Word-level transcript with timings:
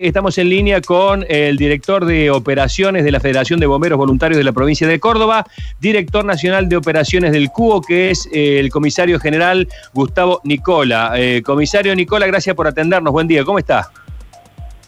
Estamos 0.00 0.38
en 0.38 0.48
línea 0.48 0.80
con 0.80 1.26
el 1.28 1.56
director 1.56 2.04
de 2.04 2.30
operaciones 2.30 3.02
de 3.02 3.10
la 3.10 3.18
Federación 3.18 3.58
de 3.58 3.66
Bomberos 3.66 3.98
Voluntarios 3.98 4.38
de 4.38 4.44
la 4.44 4.52
provincia 4.52 4.86
de 4.86 5.00
Córdoba, 5.00 5.44
director 5.80 6.24
nacional 6.24 6.68
de 6.68 6.76
operaciones 6.76 7.32
del 7.32 7.50
CUO, 7.50 7.80
que 7.82 8.12
es 8.12 8.28
eh, 8.32 8.60
el 8.60 8.70
comisario 8.70 9.18
general 9.18 9.66
Gustavo 9.92 10.40
Nicola. 10.44 11.14
Eh, 11.16 11.42
comisario 11.44 11.96
Nicola, 11.96 12.28
gracias 12.28 12.54
por 12.54 12.68
atendernos. 12.68 13.12
Buen 13.12 13.26
día, 13.26 13.42
¿cómo 13.42 13.58
está? 13.58 13.90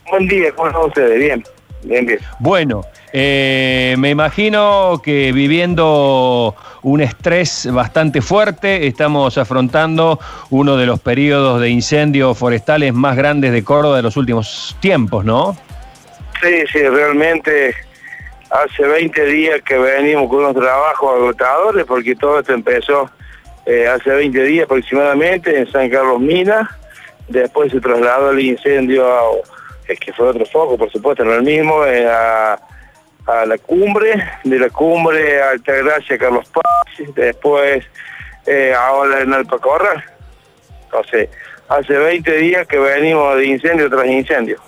Buen 0.09 0.29
día, 0.29 0.53
¿cómo 0.55 0.69
están 0.69 0.85
ustedes? 0.85 1.19
Bien, 1.19 1.43
bien, 1.83 2.07
bien. 2.07 2.19
Bueno, 2.39 2.83
eh, 3.13 3.97
me 3.99 4.11
imagino 4.11 5.01
que 5.03 5.33
viviendo 5.33 6.55
un 6.83 7.01
estrés 7.01 7.69
bastante 7.73 8.21
fuerte, 8.23 8.87
estamos 8.87 9.37
afrontando 9.37 10.21
uno 10.51 10.77
de 10.77 10.87
los 10.87 11.01
periodos 11.01 11.61
de 11.61 11.71
incendios 11.71 12.39
forestales 12.39 12.95
más 12.95 13.17
grandes 13.17 13.53
de 13.53 13.65
Córdoba 13.65 13.97
de 13.97 14.03
los 14.03 14.17
últimos 14.17 14.77
tiempos, 14.81 15.25
¿no? 15.25 15.57
Sí, 16.41 16.65
sí, 16.73 16.79
realmente 16.79 17.75
hace 18.51 18.83
20 18.87 19.25
días 19.27 19.63
que 19.63 19.77
venimos 19.77 20.29
con 20.29 20.41
unos 20.41 20.55
trabajos 20.55 21.15
agotadores 21.17 21.85
porque 21.85 22.15
todo 22.17 22.41
esto 22.41 22.53
empezó 22.53 23.11
eh, 23.67 23.87
hace 23.87 24.11
20 24.11 24.43
días 24.45 24.65
aproximadamente 24.65 25.59
en 25.59 25.71
San 25.71 25.91
Carlos 25.91 26.21
Mina, 26.21 26.79
después 27.29 27.71
se 27.71 27.81
trasladó 27.81 28.31
el 28.31 28.41
incendio, 28.41 29.07
a, 29.07 29.21
es 29.93 30.01
que 30.01 30.13
fue 30.13 30.29
otro 30.29 30.45
foco, 30.47 30.77
por 30.77 30.91
supuesto, 30.91 31.25
no 31.25 31.35
el 31.35 31.43
mismo, 31.43 31.85
eh, 31.85 32.07
a 32.09 32.59
a 33.27 33.47
la 33.47 33.59
cumbre, 33.59 34.23
de 34.45 34.59
la 34.59 34.71
cumbre 34.71 35.43
a 35.43 35.51
Altagracia, 35.51 36.19
Carlos 36.19 36.47
Paz, 36.49 37.15
después 37.15 37.85
eh, 38.47 38.75
ahora 38.77 39.21
en 39.21 39.33
Alpacorra. 39.33 40.05
Entonces, 40.85 41.29
hace 41.69 41.97
20 41.97 42.37
días 42.39 42.67
que 42.67 42.79
venimos 42.79 43.37
de 43.37 43.47
incendio 43.47 43.89
tras 43.89 44.07
incendio. 44.07 44.59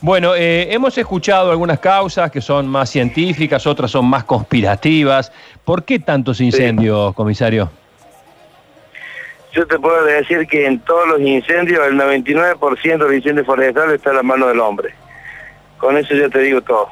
Bueno, 0.00 0.34
eh, 0.34 0.72
hemos 0.72 0.98
escuchado 0.98 1.52
algunas 1.52 1.78
causas 1.78 2.30
que 2.32 2.40
son 2.40 2.66
más 2.66 2.90
científicas, 2.90 3.66
otras 3.68 3.92
son 3.92 4.06
más 4.06 4.24
conspirativas. 4.24 5.30
¿Por 5.64 5.84
qué 5.84 6.00
tantos 6.00 6.40
incendios, 6.40 7.14
comisario? 7.14 7.70
Yo 9.52 9.66
te 9.66 9.78
puedo 9.78 10.04
decir 10.04 10.46
que 10.46 10.66
en 10.66 10.80
todos 10.80 11.06
los 11.08 11.20
incendios, 11.20 11.86
el 11.86 11.94
99% 11.94 12.82
de 12.82 12.98
los 12.98 13.14
incendios 13.14 13.46
forestales 13.46 13.96
está 13.96 14.10
en 14.10 14.16
la 14.16 14.22
mano 14.22 14.48
del 14.48 14.60
hombre. 14.60 14.94
Con 15.78 15.96
eso 15.96 16.14
ya 16.14 16.28
te 16.28 16.38
digo 16.38 16.62
todo. 16.62 16.88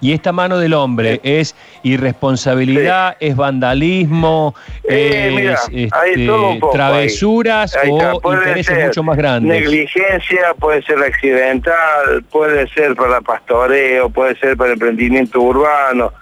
Y 0.00 0.12
esta 0.12 0.30
mano 0.30 0.58
del 0.58 0.74
hombre 0.74 1.20
es 1.22 1.56
irresponsabilidad, 1.82 3.16
es 3.18 3.34
vandalismo, 3.34 4.54
es 4.84 5.58
este, 5.72 6.60
travesuras 6.70 7.76
o 7.88 8.34
intereses 8.34 8.86
mucho 8.86 9.02
más 9.02 9.16
grandes. 9.16 9.62
Negligencia, 9.62 10.54
puede 10.60 10.82
ser 10.82 10.98
accidental, 10.98 12.22
puede 12.30 12.68
ser 12.68 12.94
para 12.94 13.22
pastoreo, 13.22 14.10
puede 14.10 14.36
ser 14.36 14.56
para 14.56 14.74
emprendimiento 14.74 15.40
urbano, 15.40 16.12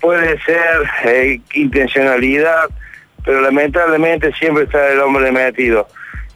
puede 0.00 0.38
ser 0.40 0.82
eh, 1.04 1.40
intencionalidad, 1.54 2.68
pero 3.24 3.40
lamentablemente 3.40 4.32
siempre 4.32 4.64
está 4.64 4.90
el 4.90 5.00
hombre 5.00 5.30
metido. 5.30 5.86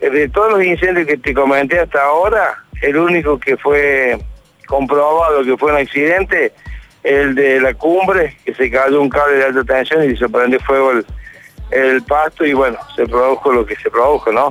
Eh, 0.00 0.10
de 0.10 0.28
todos 0.28 0.52
los 0.52 0.64
incendios 0.64 1.06
que 1.06 1.16
te 1.16 1.34
comenté 1.34 1.80
hasta 1.80 2.02
ahora, 2.02 2.62
el 2.82 2.96
único 2.96 3.38
que 3.38 3.56
fue 3.56 4.18
comprobado 4.66 5.44
que 5.44 5.56
fue 5.56 5.72
un 5.72 5.78
accidente 5.78 6.52
el 7.02 7.36
de 7.36 7.60
la 7.60 7.72
cumbre, 7.72 8.36
que 8.44 8.52
se 8.52 8.68
cayó 8.68 9.00
un 9.00 9.08
cable 9.08 9.36
de 9.36 9.44
alta 9.44 9.62
tensión 9.62 10.10
y 10.10 10.16
se 10.16 10.28
prendió 10.28 10.58
fuego 10.60 10.90
el, 11.70 12.02
pasto 12.02 12.44
y 12.44 12.52
bueno, 12.52 12.78
se 12.96 13.06
produjo 13.06 13.52
lo 13.52 13.64
que 13.64 13.76
se 13.76 13.88
produjo, 13.90 14.32
¿no? 14.32 14.50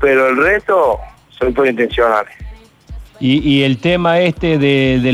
Pero 0.00 0.28
el 0.28 0.36
resto 0.36 0.98
son 1.30 1.52
todos 1.52 1.68
intencionales. 1.68 2.32
Y, 3.20 3.64
el 3.64 3.78
tema 3.78 4.20
este 4.20 4.58
de, 4.58 5.00
de, 5.02 5.12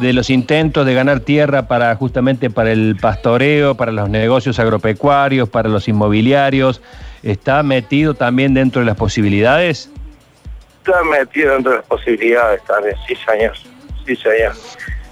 de 0.00 0.12
los 0.12 0.30
intentos 0.30 0.84
de 0.84 0.94
ganar 0.94 1.20
tierra 1.20 1.68
para 1.68 1.94
justamente 1.94 2.50
para 2.50 2.72
el 2.72 2.96
pastoreo, 3.00 3.76
para 3.76 3.92
los 3.92 4.08
negocios 4.08 4.58
agropecuarios, 4.58 5.48
para 5.48 5.68
los 5.68 5.86
inmobiliarios, 5.86 6.82
¿está 7.22 7.62
metido 7.62 8.14
también 8.14 8.52
dentro 8.52 8.80
de 8.80 8.86
las 8.86 8.96
posibilidades? 8.96 9.90
Está 10.84 11.04
metido 11.04 11.52
dentro 11.52 11.70
de 11.70 11.78
las 11.78 11.86
posibilidades 11.86 12.62
también, 12.64 12.96
sí 13.06 13.14
señor, 13.14 13.52
sí 14.04 14.16
señor. 14.16 14.52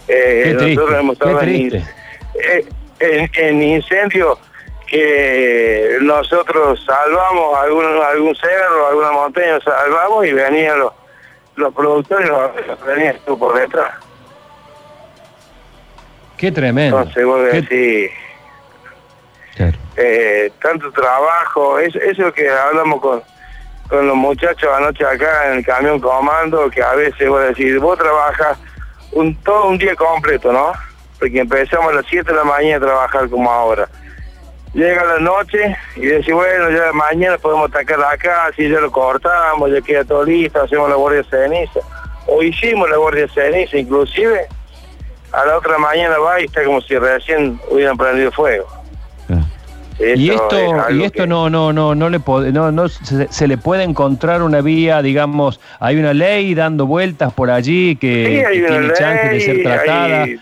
Eh, 0.08 0.56
nosotros 0.58 0.98
hemos 0.98 1.12
estado 1.12 1.41
eh, 1.41 2.66
en, 3.37 3.62
incendios 3.62 4.38
que 4.88 5.98
nosotros 6.00 6.84
salvamos 6.84 7.58
algún, 7.58 7.84
algún 7.84 8.34
cerro, 8.34 8.88
alguna 8.88 9.12
montaña, 9.12 9.60
salvamos 9.60 10.26
y 10.26 10.32
venían 10.32 10.81
los, 10.81 10.92
los 11.56 11.75
productores 11.75 12.28
los 12.28 12.84
venían 12.87 13.16
por 13.38 13.59
detrás. 13.59 13.92
Qué 16.37 16.50
tremendo. 16.50 16.98
Entonces 16.98 17.25
vos 17.25 17.44
decís, 17.44 18.10
eh, 19.97 20.53
tanto 20.60 20.91
trabajo, 20.93 21.78
eso, 21.78 21.98
eso 22.00 22.32
que 22.32 22.50
hablamos 22.50 23.00
con, 23.00 23.22
con 23.88 24.06
los 24.06 24.16
muchachos 24.16 24.69
anoche 24.76 25.04
acá 25.04 25.50
en 25.50 25.59
el 25.59 25.64
camión 25.64 26.00
comando, 26.00 26.69
que 26.70 26.82
a 26.82 26.94
veces 26.94 27.28
vos 27.28 27.41
decís, 27.43 27.78
vos 27.78 27.98
trabajas 27.98 28.59
un, 29.12 29.34
todo 29.37 29.69
un 29.69 29.78
día 29.78 29.94
completo, 29.94 30.53
¿no? 30.53 30.72
Porque 31.19 31.38
empezamos 31.38 31.93
a 31.93 31.97
las 31.97 32.06
7 32.06 32.31
de 32.31 32.37
la 32.37 32.44
mañana 32.44 32.76
a 32.76 32.81
trabajar 32.81 33.28
como 33.31 33.50
ahora. 33.50 33.88
Llega 34.74 35.04
la 35.04 35.18
noche 35.20 35.76
y 35.96 36.06
dice, 36.06 36.32
bueno, 36.32 36.70
ya 36.70 36.92
mañana 36.92 37.38
podemos 37.38 37.70
atacar 37.70 38.02
acá, 38.02 38.50
si 38.56 38.68
ya 38.68 38.80
lo 38.80 38.90
cortamos, 38.90 39.70
ya 39.70 39.80
queda 39.80 40.04
todo 40.04 40.24
listo, 40.24 40.60
hacemos 40.60 40.90
la 40.90 40.96
guardia 40.96 41.22
de 41.22 41.28
ceniza. 41.28 41.80
O 42.26 42.42
hicimos 42.42 42.90
la 42.90 42.96
guardia 42.96 43.22
de 43.22 43.28
ceniza, 43.28 43.76
inclusive 43.76 44.48
a 45.32 45.44
la 45.44 45.58
otra 45.58 45.78
mañana 45.78 46.18
va 46.18 46.40
y 46.40 46.44
está 46.46 46.64
como 46.64 46.80
si 46.80 46.98
recién 46.98 47.60
hubieran 47.70 47.96
prendido 47.96 48.32
fuego 48.32 48.83
y 49.99 50.31
esto, 50.31 50.91
y 50.91 51.03
esto 51.05 51.27
no, 51.27 51.49
no, 51.49 51.72
no, 51.72 51.94
no 51.94 52.10
le 52.10 52.21
no, 52.53 52.72
no 52.72 52.88
se, 52.88 53.49
le 53.49 53.59
puede 53.59 53.84
encontrar 53.84 54.43
una 54.43 54.60
vía, 54.60 55.03
digamos, 55.03 55.60
hay 55.78 55.97
una 55.97 56.12
ley 56.12 56.55
dando 56.55 56.87
vueltas 56.87 57.32
por 57.32 57.50
allí 57.50 57.97
que, 57.97 58.44
tiene 58.50 58.93
chance 58.94 59.28
de 59.28 59.41
ser 59.41 59.62
tratada, 59.62 60.25
eh, 60.25 60.38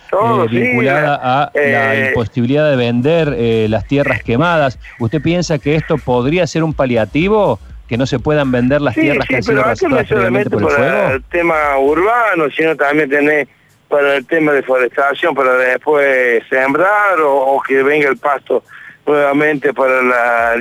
vinculada 0.51 1.21
a 1.23 1.51
la 1.55 1.95
eh, 1.97 2.09
imposibilidad 2.09 2.71
de 2.71 2.77
vender 2.77 3.35
eh, 3.37 3.67
las 3.69 3.87
tierras 3.87 4.23
quemadas. 4.23 4.79
¿Usted 4.99 5.21
piensa 5.21 5.59
que 5.59 5.75
esto 5.75 5.99
podría 5.99 6.47
ser 6.47 6.65
un 6.65 6.75
paliativo? 6.75 7.59
que 7.89 7.99
no 7.99 8.07
se 8.07 8.19
puedan 8.19 8.51
vender 8.51 8.81
las 8.81 8.95
tierras 8.95 9.29
que 9.29 9.37
han 9.37 9.43
sido 9.43 9.61
arrastradas 9.61 10.07
previamente 10.07 10.49
por 10.49 10.63
el 10.63 10.69
fuego? 10.71 11.09
el 11.11 11.23
tema 11.25 11.77
urbano, 11.79 12.49
sino 12.57 12.75
también 12.75 13.11
tener 13.11 13.47
para 13.87 14.17
el 14.17 14.25
tema 14.25 14.53
de 14.53 14.63
deforestación, 14.63 15.35
para 15.35 15.53
después 15.57 16.43
sembrar 16.49 17.19
o 17.21 17.61
que 17.69 17.83
venga 17.83 18.09
el 18.09 18.17
pasto 18.17 18.65
nuevamente 19.07 19.73
para, 19.73 20.03
la, 20.03 20.55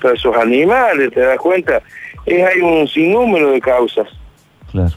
para 0.00 0.16
sus 0.16 0.36
animales, 0.36 1.10
¿te 1.12 1.20
das 1.20 1.38
cuenta? 1.38 1.82
Es, 2.26 2.46
hay 2.46 2.60
un 2.60 2.86
sinnúmero 2.88 3.52
de 3.52 3.60
causas. 3.60 4.08
Claro. 4.70 4.94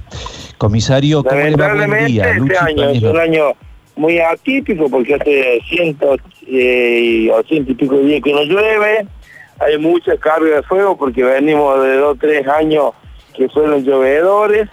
Comisario, 0.57 1.23
¿cómo 1.23 1.35
Lamentablemente 1.35 2.21
este 2.21 2.57
año 2.57 2.89
es 2.89 3.03
un 3.03 3.19
año 3.19 3.53
muy 3.95 4.19
atípico 4.19 4.89
porque 4.89 5.15
hace 5.15 5.61
ciento 5.67 6.15
eh, 6.47 7.29
ochenta 7.33 7.71
y 7.71 7.75
pico 7.75 7.97
de 7.97 8.03
días 8.03 8.21
que 8.23 8.33
no 8.33 8.43
llueve, 8.43 9.07
hay 9.59 9.77
mucha 9.77 10.17
carga 10.17 10.57
de 10.57 10.63
fuego 10.63 10.97
porque 10.97 11.23
venimos 11.23 11.81
de 11.83 11.97
dos 11.97 12.17
tres 12.19 12.47
años 12.47 12.91
que 13.33 13.49
fueron 13.49 13.83
llovedores, 13.83 14.69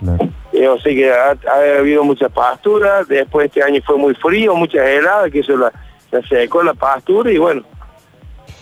eh, 0.53 0.69
o 0.69 0.78
sea 0.81 0.94
que 0.94 1.10
ha, 1.10 1.78
habido 1.78 2.04
mucha 2.04 2.28
pastura, 2.28 3.04
después 3.04 3.47
este 3.47 3.62
año 3.62 3.81
fue 3.84 3.97
muy 3.97 4.15
frío, 4.15 4.54
mucha 4.54 4.88
helada, 4.88 5.31
que 5.31 5.41
eso 5.41 5.56
la, 5.56 5.72
la 6.10 6.22
secó 6.28 6.62
la 6.62 6.75
pastura 6.75 7.31
y 7.31 7.38
bueno, 7.38 7.62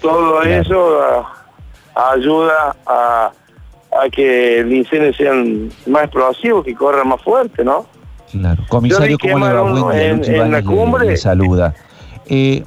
todo 0.00 0.42
eso 0.42 1.00
ah, 1.94 2.12
ayuda 2.14 2.76
a, 2.86 3.30
que 4.12 4.60
el 4.60 4.72
incendio 4.72 5.12
sea 5.14 5.32
más 5.86 6.04
explosivo, 6.04 6.62
que 6.62 6.74
corra 6.74 7.04
más 7.04 7.20
fuerte, 7.22 7.64
¿no? 7.64 7.86
Claro. 8.30 8.62
Comisario, 8.68 9.18
¿cómo 9.18 9.38
le 9.38 9.52
va? 9.52 9.62
Buen 9.62 10.20
día. 10.20 10.44
En, 10.44 10.52
la 10.52 10.62
cumbre. 10.62 11.16
saluda. 11.16 11.74
Eh, 12.26 12.64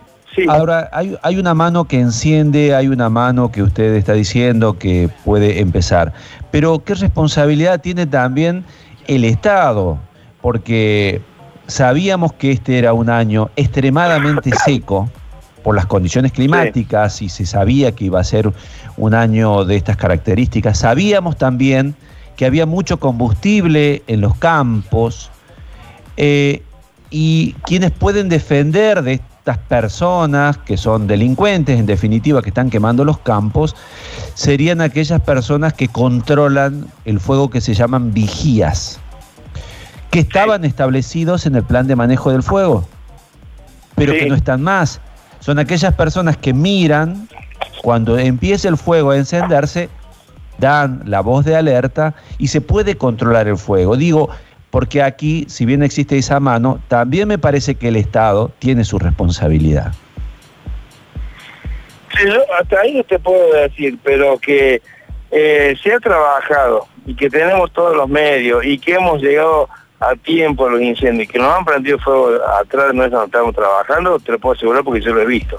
ahora, 0.47 0.89
hay, 0.91 1.17
hay 1.21 1.37
una 1.37 1.53
mano 1.53 1.85
que 1.85 1.99
enciende, 1.99 2.75
hay 2.75 2.87
una 2.87 3.09
mano 3.09 3.51
que 3.51 3.61
usted 3.61 3.95
está 3.95 4.13
diciendo 4.13 4.77
que 4.77 5.09
puede 5.23 5.59
empezar. 5.59 6.13
Pero, 6.49 6.83
¿qué 6.83 6.95
responsabilidad 6.95 7.81
tiene 7.81 8.07
también 8.07 8.65
el 9.07 9.23
Estado? 9.23 9.99
Porque 10.41 11.21
sabíamos 11.67 12.33
que 12.33 12.51
este 12.51 12.77
era 12.77 12.93
un 12.93 13.09
año 13.09 13.49
extremadamente 13.55 14.51
seco, 14.65 15.09
por 15.63 15.75
las 15.75 15.85
condiciones 15.85 16.31
climáticas 16.31 17.21
y 17.21 17.29
se 17.29 17.45
sabía 17.45 17.91
que 17.93 18.05
iba 18.05 18.19
a 18.19 18.23
ser 18.23 18.51
un 18.97 19.13
año 19.13 19.65
de 19.65 19.75
estas 19.75 19.97
características. 19.97 20.79
Sabíamos 20.79 21.37
también 21.37 21.95
que 22.35 22.45
había 22.45 22.65
mucho 22.65 22.99
combustible 22.99 24.03
en 24.07 24.21
los 24.21 24.35
campos 24.35 25.29
eh, 26.17 26.63
y 27.09 27.53
quienes 27.65 27.91
pueden 27.91 28.29
defender 28.29 29.03
de 29.03 29.13
estas 29.13 29.57
personas 29.57 30.57
que 30.57 30.77
son 30.77 31.07
delincuentes, 31.07 31.79
en 31.79 31.85
definitiva, 31.85 32.41
que 32.41 32.49
están 32.49 32.69
quemando 32.69 33.03
los 33.03 33.19
campos, 33.19 33.75
serían 34.33 34.81
aquellas 34.81 35.21
personas 35.21 35.73
que 35.73 35.87
controlan 35.87 36.87
el 37.05 37.19
fuego 37.19 37.49
que 37.49 37.61
se 37.61 37.73
llaman 37.73 38.13
vigías. 38.13 38.99
que 40.09 40.19
estaban 40.19 40.65
establecidos 40.65 41.45
en 41.45 41.55
el 41.55 41.63
plan 41.63 41.87
de 41.87 41.95
manejo 41.95 42.31
del 42.31 42.43
fuego, 42.43 42.85
pero 43.95 44.11
que 44.11 44.27
no 44.27 44.35
están 44.35 44.61
más. 44.61 44.99
Son 45.41 45.57
aquellas 45.57 45.93
personas 45.95 46.37
que 46.37 46.53
miran 46.53 47.27
cuando 47.81 48.17
empieza 48.17 48.69
el 48.69 48.77
fuego 48.77 49.09
a 49.11 49.17
encenderse, 49.17 49.89
dan 50.59 51.01
la 51.05 51.21
voz 51.21 51.45
de 51.45 51.55
alerta 51.55 52.13
y 52.37 52.47
se 52.47 52.61
puede 52.61 52.95
controlar 52.95 53.47
el 53.47 53.57
fuego. 53.57 53.97
Digo, 53.97 54.29
porque 54.69 55.01
aquí, 55.01 55.45
si 55.49 55.65
bien 55.65 55.81
existe 55.81 56.15
esa 56.15 56.39
mano, 56.39 56.79
también 56.87 57.27
me 57.27 57.39
parece 57.39 57.73
que 57.73 57.87
el 57.87 57.95
Estado 57.95 58.51
tiene 58.59 58.83
su 58.83 58.99
responsabilidad. 58.99 59.93
Sí, 62.15 62.27
hasta 62.59 62.79
ahí 62.79 62.93
no 62.93 63.03
te 63.03 63.17
puedo 63.17 63.51
decir, 63.53 63.97
pero 64.03 64.37
que 64.37 64.79
eh, 65.31 65.75
se 65.81 65.91
ha 65.91 65.99
trabajado 65.99 66.87
y 67.07 67.15
que 67.15 67.31
tenemos 67.31 67.71
todos 67.73 67.97
los 67.97 68.07
medios 68.07 68.63
y 68.63 68.77
que 68.77 68.93
hemos 68.93 69.19
llegado 69.21 69.67
a 70.01 70.15
tiempo 70.15 70.67
los 70.67 70.81
incendios, 70.81 71.29
que 71.29 71.37
nos 71.37 71.55
han 71.55 71.63
prendido 71.63 71.99
fuego 71.99 72.31
atrás 72.59 72.87
de 72.87 72.93
nosotros 72.95 73.11
donde 73.11 73.25
estamos 73.25 73.55
trabajando, 73.55 74.19
te 74.19 74.31
lo 74.31 74.39
puedo 74.39 74.55
asegurar 74.55 74.83
porque 74.83 74.99
yo 74.99 75.13
lo 75.13 75.21
he 75.21 75.25
visto. 75.27 75.57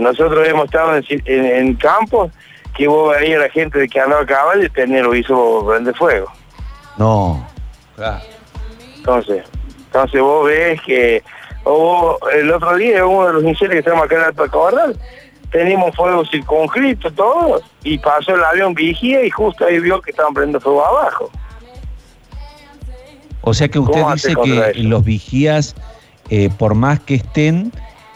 Nosotros 0.00 0.46
hemos 0.48 0.64
estado 0.64 0.96
en, 0.96 1.04
en, 1.26 1.74
campos 1.74 2.32
que 2.74 2.88
vos 2.88 3.14
veías 3.16 3.38
a 3.38 3.44
la 3.44 3.50
gente 3.50 3.86
que 3.88 4.00
andaba 4.00 4.22
a 4.22 4.26
caballo 4.26 4.64
y 4.64 4.70
tenía 4.70 5.02
lo 5.02 5.14
hizo 5.14 5.64
prender 5.64 5.94
fuego. 5.94 6.32
No. 6.96 7.46
Entonces, 8.96 9.44
entonces 9.86 10.20
vos 10.20 10.46
ves 10.46 10.80
que 10.82 11.22
el 12.32 12.50
otro 12.50 12.74
día 12.76 13.06
uno 13.06 13.28
de 13.28 13.32
los 13.34 13.44
incendios 13.44 13.74
que 13.74 13.78
estamos 13.78 14.04
acá 14.04 14.16
en 14.16 14.22
Alto 14.22 14.50
Corral, 14.50 14.96
teníamos 15.52 15.94
fuego 15.94 16.24
circunscrito 16.24 17.12
todo 17.12 17.60
y 17.84 17.98
pasó 17.98 18.34
el 18.34 18.42
avión 18.42 18.74
vigía 18.74 19.22
y 19.24 19.30
justo 19.30 19.66
ahí 19.66 19.78
vio 19.78 20.00
que 20.00 20.10
estaban 20.10 20.34
prendiendo 20.34 20.60
fuego 20.60 20.84
abajo. 20.84 21.30
O 23.42 23.54
sea 23.54 23.68
que 23.68 23.78
usted 23.78 24.02
dice 24.12 24.34
que 24.42 24.72
los 24.82 25.04
vigías, 25.04 25.74
eh, 26.30 26.48
por 26.58 26.74
más 26.74 27.00
que 27.00 27.16
estén, 27.16 27.72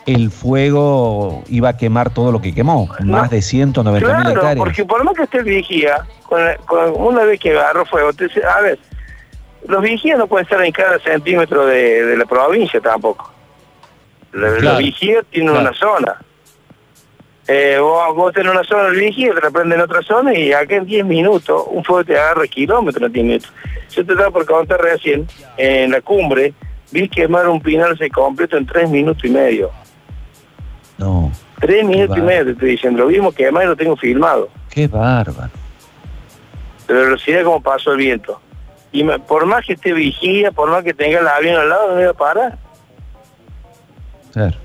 el 0.06 0.30
fuego 0.30 1.42
iba 1.48 1.70
a 1.70 1.76
quemar 1.76 2.10
todo 2.10 2.30
lo 2.30 2.40
que 2.40 2.54
quemó, 2.54 2.88
más 3.04 3.28
de 3.30 3.42
190 3.42 4.18
mil 4.18 4.28
hectáreas. 4.28 4.56
porque 4.56 4.84
por 4.84 5.02
más 5.04 5.14
que 5.14 5.24
esté 5.24 5.38
el 5.38 5.44
vigía, 5.44 6.06
una 6.96 7.24
vez 7.24 7.40
que 7.40 7.50
agarró 7.50 7.84
fuego, 7.86 8.12
dice, 8.12 8.40
a 8.44 8.60
ver, 8.60 8.78
los 9.66 9.82
vigías 9.82 10.16
no 10.16 10.28
pueden 10.28 10.44
estar 10.46 10.64
en 10.64 10.72
cada 10.72 10.98
centímetro 11.00 11.66
de, 11.66 12.16
la 12.16 12.24
provincia 12.24 12.80
tampoco. 12.80 13.32
Los 14.32 14.78
vigías 14.78 15.24
tienen 15.30 15.56
una 15.56 15.72
zona. 15.72 16.20
Eh, 17.48 17.78
vos, 17.78 18.14
vos, 18.16 18.32
tenés 18.32 18.52
una 18.52 18.64
zona 18.64 18.90
de 18.90 18.98
vigía, 18.98 19.32
te 19.32 19.40
la 19.40 19.50
prenden 19.50 19.78
en 19.78 19.84
otra 19.84 20.02
zona 20.02 20.34
y 20.34 20.52
acá 20.52 20.76
en 20.76 20.86
10 20.86 21.04
minutos 21.04 21.62
un 21.68 21.84
fuego 21.84 22.04
te 22.04 22.18
agarra 22.18 22.46
kilómetros 22.46 23.06
en 23.06 23.12
10 23.12 23.26
minutos. 23.26 23.52
Yo 23.90 24.04
te 24.04 24.12
estaba 24.12 24.30
por 24.30 24.46
contar 24.46 24.80
recién, 24.80 25.26
en 25.56 25.92
la 25.92 26.00
cumbre, 26.00 26.54
vi 26.90 27.08
quemar 27.08 27.48
un 27.48 27.60
pinar 27.60 27.96
se 27.96 28.10
completo 28.10 28.56
en 28.56 28.66
3 28.66 28.90
minutos 28.90 29.24
y 29.24 29.30
medio. 29.30 29.70
No. 30.98 31.30
Tres 31.60 31.84
minutos 31.84 32.16
y 32.16 32.20
medio 32.20 32.44
te 32.44 32.50
estoy 32.52 32.70
diciendo. 32.70 33.04
Lo 33.04 33.08
mismo 33.08 33.32
que 33.32 33.44
además 33.44 33.66
lo 33.66 33.76
tengo 33.76 33.96
filmado. 33.96 34.48
Qué 34.70 34.88
bárbaro. 34.88 35.50
De 36.86 36.94
la 36.94 37.00
velocidad 37.00 37.44
como 37.44 37.62
pasó 37.62 37.92
el 37.92 37.98
viento. 37.98 38.40
Y 38.92 39.04
por 39.04 39.46
más 39.46 39.64
que 39.64 39.74
esté 39.74 39.92
vigía, 39.92 40.52
por 40.52 40.70
más 40.70 40.84
que 40.84 40.94
tenga 40.94 41.20
el 41.20 41.28
avión 41.28 41.56
al 41.56 41.68
lado, 41.68 41.90
no 41.90 41.96
me 41.96 42.04
va 42.04 42.10
a 42.10 42.14
parar. 42.14 42.58
Claro. 44.32 44.56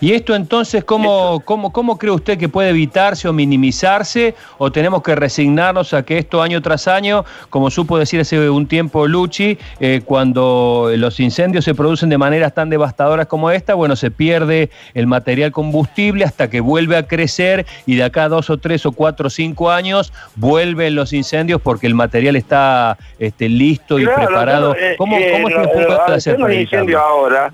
¿Y 0.00 0.12
esto 0.12 0.34
entonces 0.34 0.84
cómo, 0.84 1.40
cómo, 1.44 1.72
cómo 1.72 1.98
cree 1.98 2.12
usted 2.12 2.38
que 2.38 2.48
puede 2.48 2.70
evitarse 2.70 3.26
o 3.28 3.32
minimizarse? 3.32 4.34
¿O 4.56 4.70
tenemos 4.70 5.02
que 5.02 5.16
resignarnos 5.16 5.92
a 5.92 6.04
que 6.04 6.18
esto 6.18 6.40
año 6.40 6.62
tras 6.62 6.86
año, 6.86 7.24
como 7.50 7.68
supo 7.70 7.98
decir 7.98 8.20
hace 8.20 8.48
un 8.48 8.66
tiempo 8.68 9.08
Luchi, 9.08 9.58
eh, 9.80 10.02
cuando 10.04 10.90
los 10.96 11.18
incendios 11.18 11.64
se 11.64 11.74
producen 11.74 12.08
de 12.10 12.18
maneras 12.18 12.54
tan 12.54 12.70
devastadoras 12.70 13.26
como 13.26 13.50
esta, 13.50 13.74
bueno, 13.74 13.96
se 13.96 14.12
pierde 14.12 14.70
el 14.94 15.08
material 15.08 15.50
combustible 15.50 16.24
hasta 16.24 16.48
que 16.48 16.60
vuelve 16.60 16.96
a 16.96 17.08
crecer 17.08 17.66
y 17.84 17.96
de 17.96 18.04
acá 18.04 18.24
a 18.24 18.28
dos 18.28 18.50
o 18.50 18.58
tres 18.58 18.86
o 18.86 18.92
cuatro 18.92 19.26
o 19.26 19.30
cinco 19.30 19.70
años 19.70 20.12
vuelven 20.36 20.94
los 20.94 21.12
incendios 21.12 21.60
porque 21.60 21.88
el 21.88 21.94
material 21.94 22.36
está 22.36 22.98
este, 23.18 23.48
listo 23.48 23.98
y 23.98 24.06
preparado. 24.06 24.76
Eh, 24.76 24.94
¿Cómo, 24.96 25.16
cómo 25.16 25.48
se 25.48 25.68
puede 25.68 26.14
hacer? 26.14 26.38
Los 26.38 26.52
incendios 26.52 27.02
ahora 27.02 27.52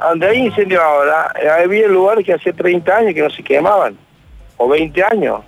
donde 0.00 0.26
hay 0.26 0.46
incendio 0.46 0.82
ahora, 0.82 1.32
eh, 1.40 1.48
había 1.48 1.88
lugares 1.88 2.24
que 2.24 2.32
hace 2.32 2.52
30 2.52 2.96
años 2.96 3.14
que 3.14 3.22
no 3.22 3.30
se 3.30 3.42
quemaban, 3.42 3.96
o 4.56 4.68
20 4.68 5.02
años. 5.04 5.40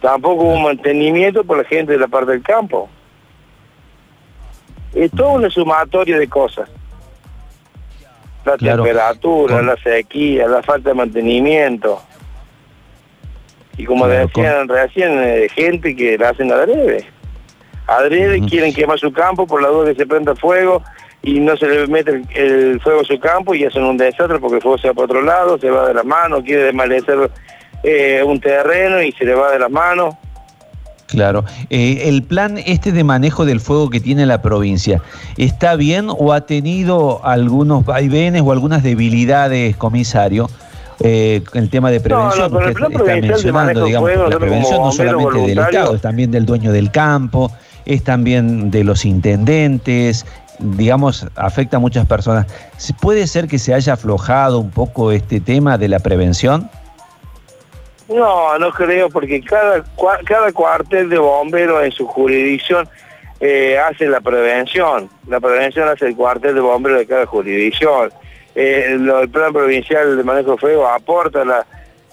Tampoco 0.00 0.44
hubo 0.44 0.58
mantenimiento 0.58 1.44
por 1.44 1.58
la 1.58 1.64
gente 1.64 1.92
de 1.92 1.98
la 1.98 2.08
parte 2.08 2.32
del 2.32 2.42
campo. 2.42 2.88
Es 4.94 5.10
todo 5.10 5.30
un 5.30 5.50
sumatorio 5.50 6.18
de 6.18 6.28
cosas. 6.28 6.68
La 8.44 8.58
temperatura, 8.58 9.62
la 9.62 9.76
sequía, 9.76 10.46
la 10.46 10.62
falta 10.62 10.90
de 10.90 10.94
mantenimiento. 10.94 12.02
Y 13.76 13.86
como 13.86 14.06
decían 14.06 14.68
recién, 14.68 15.18
eh, 15.18 15.48
gente 15.48 15.96
que 15.96 16.18
la 16.18 16.28
hacen 16.28 16.52
adrede. 16.52 17.06
Adrede 17.86 18.40
quieren 18.42 18.72
quemar 18.72 18.98
su 18.98 19.12
campo 19.12 19.46
por 19.46 19.62
la 19.62 19.68
duda 19.68 19.90
que 19.90 19.96
se 19.96 20.06
prenda 20.06 20.34
fuego 20.36 20.82
y 21.24 21.40
no 21.40 21.56
se 21.56 21.66
le 21.66 21.86
mete 21.86 22.22
el, 22.34 22.80
fuego 22.80 23.00
a 23.00 23.04
su 23.04 23.18
campo 23.18 23.54
y 23.54 23.64
hacen 23.64 23.84
un 23.84 23.96
desastre 23.96 24.38
porque 24.38 24.56
el 24.56 24.62
fuego 24.62 24.78
se 24.78 24.88
va 24.88 24.94
para 24.94 25.04
otro 25.06 25.22
lado, 25.22 25.58
se 25.58 25.70
va 25.70 25.88
de 25.88 25.94
las 25.94 26.04
manos, 26.04 26.42
quiere 26.44 26.64
desmalecer 26.64 27.30
eh, 27.82 28.22
un 28.24 28.40
terreno 28.40 29.02
y 29.02 29.12
se 29.12 29.24
le 29.24 29.34
va 29.34 29.50
de 29.50 29.58
las 29.58 29.70
manos. 29.70 30.14
Claro. 31.06 31.44
Eh, 31.70 32.02
¿El 32.06 32.22
plan 32.22 32.58
este 32.58 32.92
de 32.92 33.04
manejo 33.04 33.44
del 33.44 33.60
fuego 33.60 33.88
que 33.88 34.00
tiene 34.00 34.26
la 34.26 34.42
provincia 34.42 35.00
está 35.36 35.76
bien 35.76 36.08
o 36.08 36.32
ha 36.32 36.42
tenido 36.42 37.24
algunos 37.24 37.84
vaivenes 37.84 38.42
o 38.42 38.52
algunas 38.52 38.82
debilidades, 38.82 39.76
comisario? 39.76 40.48
Eh, 41.00 41.42
el 41.54 41.70
tema 41.70 41.90
de 41.90 42.00
prevención, 42.00 42.52
no, 42.52 42.60
no, 42.60 42.66
el 42.66 42.74
plan 42.74 42.92
está 42.92 43.16
mencionando, 43.16 43.84
digamos, 43.84 44.10
la 44.30 44.38
prevención 44.38 44.80
no 44.80 44.92
solamente 44.92 45.40
del 45.40 45.58
Estado, 45.58 45.94
es 45.94 46.00
también 46.00 46.30
del 46.30 46.46
dueño 46.46 46.72
del 46.72 46.90
campo, 46.90 47.50
es 47.84 48.04
también 48.04 48.70
de 48.70 48.84
los 48.84 49.04
intendentes, 49.04 50.24
digamos, 50.58 51.26
afecta 51.36 51.76
a 51.76 51.80
muchas 51.80 52.06
personas. 52.06 52.46
¿Puede 53.00 53.26
ser 53.26 53.48
que 53.48 53.58
se 53.58 53.74
haya 53.74 53.94
aflojado 53.94 54.58
un 54.58 54.70
poco 54.70 55.12
este 55.12 55.40
tema 55.40 55.78
de 55.78 55.88
la 55.88 55.98
prevención? 55.98 56.68
No, 58.08 58.58
no 58.58 58.70
creo, 58.70 59.08
porque 59.08 59.40
cada, 59.40 59.82
cada 60.24 60.52
cuartel 60.52 61.08
de 61.08 61.18
bomberos 61.18 61.82
en 61.84 61.92
su 61.92 62.06
jurisdicción 62.06 62.88
eh, 63.40 63.78
hace 63.78 64.06
la 64.06 64.20
prevención. 64.20 65.08
La 65.26 65.40
prevención 65.40 65.88
hace 65.88 66.06
el 66.06 66.16
cuartel 66.16 66.54
de 66.54 66.60
bomberos 66.60 66.98
de 66.98 67.06
cada 67.06 67.26
jurisdicción. 67.26 68.12
Eh, 68.54 68.86
el 68.90 69.28
plan 69.30 69.52
provincial 69.52 70.16
de 70.16 70.22
manejo 70.22 70.52
de 70.52 70.58
fuego 70.58 70.86
aporta 70.86 71.66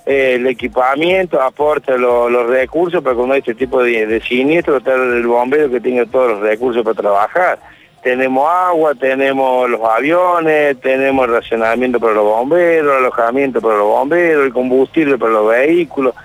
eh, 0.05 0.35
el 0.35 0.47
equipamiento, 0.47 1.39
aporta 1.41 1.95
los 1.97 2.47
recursos 2.47 3.03
para 3.03 3.15
cuando 3.15 3.33
hay 3.33 3.39
este 3.39 3.53
tipo 3.53 3.83
de, 3.83 4.07
de 4.07 4.21
siniestro, 4.21 4.77
estar 4.77 4.97
el 4.97 5.27
bombero 5.27 5.69
que 5.69 5.81
tenga 5.81 6.05
todos 6.05 6.31
los 6.31 6.39
recursos 6.39 6.83
para 6.83 6.95
trabajar 6.95 7.59
tenemos 8.01 8.47
agua, 8.49 8.93
tenemos 8.95 9.69
los 9.69 9.81
aviones, 9.81 10.79
tenemos 10.81 11.27
el 11.27 11.33
racionamiento 11.35 11.99
para 11.99 12.13
los 12.13 12.23
bomberos, 12.23 12.91
el 12.91 13.05
alojamiento 13.05 13.61
para 13.61 13.77
los 13.77 13.87
bomberos, 13.87 14.45
el 14.45 14.53
combustible 14.53 15.17
para 15.17 15.33
los 15.33 15.49
vehículos. 15.49 16.15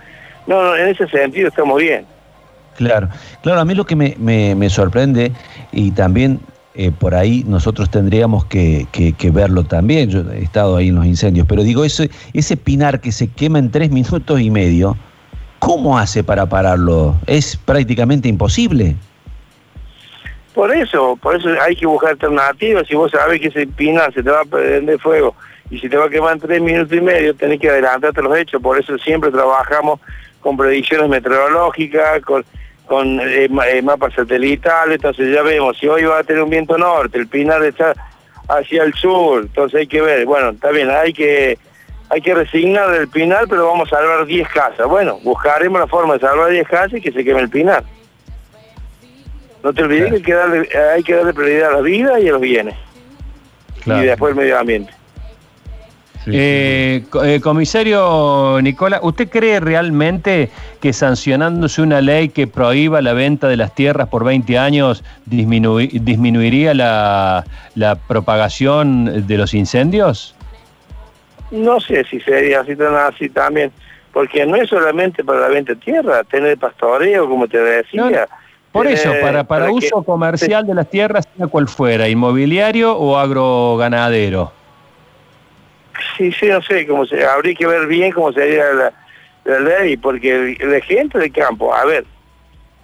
No, 0.47 0.63
no 0.63 0.77
en 0.77 0.89
ese 0.89 1.07
sentido 1.09 1.49
estamos 1.49 1.81
bien. 1.81 2.07
Claro, 2.77 3.09
claro, 3.43 3.61
a 3.61 3.65
mí 3.65 3.75
lo 3.75 3.85
que 3.85 3.97
me, 3.97 4.15
me, 4.19 4.71
sorprende 4.71 5.33
y 5.73 5.93
también 5.93 6.41
eh, 6.75 6.93
por 6.93 7.15
ahí 7.15 7.43
nosotros 7.47 7.91
tendríamos 7.91 8.45
que, 8.45 8.87
que, 8.93 9.31
verlo 9.31 9.65
también, 9.65 10.11
yo 10.11 10.21
he 10.31 10.43
estado 10.43 10.77
ahí 10.77 10.89
en 10.89 10.97
los 10.97 11.07
incendios, 11.07 11.47
pero 11.49 11.63
digo, 11.63 11.85
ese, 11.85 12.11
ese 12.35 12.57
pinar 12.57 13.01
que 13.01 13.13
se 13.13 13.29
quema 13.29 13.59
en 13.59 13.71
tres 13.71 13.91
minutos 13.91 14.41
y 14.41 14.51
medio, 14.51 14.95
¿cómo 15.59 15.99
hace 15.99 16.23
para 16.23 16.47
pararlo? 16.47 17.17
¿Es 17.27 17.57
prácticamente 17.57 18.29
imposible? 18.29 18.97
Por 20.57 20.75
eso, 20.75 21.19
por 21.21 21.37
eso 21.37 21.51
hay 21.61 21.77
que 21.77 21.85
buscar 21.85 22.13
alternativas. 22.13 22.87
Si 22.87 22.95
vos 22.95 23.11
sabés 23.11 23.43
que 23.43 23.49
ese 23.49 23.67
pinar 23.67 24.11
se 24.15 24.23
te 24.23 24.31
va 24.31 24.41
a 24.41 24.45
prender 24.47 24.99
fuego 24.99 25.35
y 25.69 25.79
si 25.79 25.87
te 25.87 25.99
va 25.99 26.07
a 26.07 26.09
quemar 26.09 26.33
en 26.33 26.41
tres 26.41 26.63
minutos 26.63 26.97
y 26.97 27.01
medio, 27.03 27.37
tenés 27.37 27.61
que 27.61 27.69
adelantarte 27.69 28.23
los 28.23 28.35
hechos. 28.39 28.63
Por 28.63 28.81
eso 28.81 28.97
siempre 28.97 29.31
trabajamos 29.31 30.01
con 30.41 30.57
predicciones 30.57 31.11
meteorológicas, 31.11 32.23
con, 32.23 32.43
con 32.87 33.21
eh, 33.21 33.51
eh, 33.67 33.83
mapas 33.83 34.15
satelitales. 34.15 34.95
Entonces 34.95 35.31
ya 35.35 35.43
vemos, 35.43 35.77
si 35.77 35.89
hoy 35.89 36.05
va 36.05 36.21
a 36.21 36.25
tener 36.25 36.43
un 36.43 36.49
viento 36.49 36.79
norte, 36.79 37.19
el 37.19 37.29
pinar 37.29 37.63
está 37.63 37.93
hacia 38.49 38.85
el 38.85 38.95
sur, 38.95 39.43
entonces 39.43 39.81
hay 39.81 39.87
que 39.87 40.01
ver. 40.01 40.25
Bueno, 40.25 40.53
está 40.53 40.71
bien, 40.71 40.89
hay 40.89 41.13
que 41.13 41.59
hay 42.09 42.23
que 42.23 42.35
resignar 42.35 42.95
el 42.95 43.09
pinar, 43.09 43.45
pero 43.47 43.67
vamos 43.67 43.93
a 43.93 43.97
salvar 43.97 44.25
10 44.25 44.49
casas. 44.49 44.87
Bueno, 44.89 45.19
buscaremos 45.23 45.81
la 45.81 45.87
forma 45.87 46.15
de 46.15 46.21
salvar 46.21 46.51
10 46.51 46.67
casas 46.67 46.95
y 46.95 47.03
que 47.03 47.13
se 47.13 47.23
queme 47.23 47.41
el 47.41 47.51
pinar. 47.51 47.85
No 49.67 49.75
te 49.75 49.83
olvides 49.83 50.11
que 50.11 50.15
hay 50.15 50.23
que, 50.23 50.33
darle, 50.33 50.69
hay 50.95 51.03
que 51.03 51.15
darle 51.17 51.35
prioridad 51.35 51.71
a 51.71 51.73
la 51.79 51.81
vida 51.81 52.21
y 52.21 52.29
a 52.29 52.31
los 52.31 52.41
bienes. 52.41 52.77
Y 53.85 53.91
después 53.91 54.31
el 54.31 54.37
medio 54.37 54.57
ambiente. 54.61 54.93
Eh, 56.29 57.03
eh, 57.25 57.41
comisario 57.41 58.61
Nicola, 58.63 59.01
¿usted 59.03 59.29
cree 59.29 59.59
realmente 59.59 60.51
que 60.81 60.93
sancionándose 60.93 61.83
una 61.83 62.01
ley 62.01 62.29
que 62.29 62.47
prohíba 62.47 63.03
la 63.03 63.13
venta 63.13 63.49
de 63.49 63.57
las 63.57 63.75
tierras 63.75 64.07
por 64.07 64.25
20 64.25 64.57
años 64.57 65.03
disminuiría 65.25 66.73
la, 66.73 67.45
propagación 68.07 69.27
de 69.27 69.37
los 69.37 69.53
incendios? 69.53 70.37
No 71.51 71.81
sé 71.81 72.05
si 72.05 72.21
sería 72.21 72.61
así 72.61 72.77
tan 72.77 72.95
así 72.95 73.29
también, 73.31 73.73
porque 74.13 74.47
no 74.47 74.55
es 74.55 74.69
solamente 74.69 75.25
para 75.25 75.41
la 75.41 75.49
venta 75.49 75.75
de 75.75 75.81
tierra, 75.81 76.23
tener 76.23 76.57
pastoreo, 76.57 77.29
como 77.29 77.49
te 77.49 77.59
decía. 77.59 78.29
Por 78.77 78.87
eso, 78.87 79.13
para, 79.21 79.45
para, 79.45 79.71
uso 79.71 80.03
comercial 80.03 80.67
de 80.67 80.75
las 80.75 80.89
tierras, 80.89 81.27
sea 81.37 81.47
cual 81.47 81.69
fuera, 81.69 82.09
inmobiliario 82.09 82.97
o 82.97 83.17
agroganadero. 83.17 84.53
Sí, 86.17 86.33
sí, 86.33 86.47
no 86.47 86.63
sé, 86.63 86.87
cómo 86.87 87.07
se, 87.07 87.25
habría 87.25 87.55
que 87.55 87.67
ver 87.67 87.87
bien 87.87 88.13
cómo 88.13 88.33
sería 88.33 88.65
la, 88.73 88.93
ley, 89.61 89.97
porque 89.97 90.57
la 90.61 90.81
gente 90.81 91.19
de 91.19 91.31
campo, 91.31 91.75
a 91.75 91.85
ver, 91.85 92.05